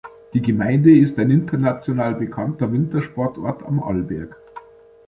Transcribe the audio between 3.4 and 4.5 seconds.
am Arlberg.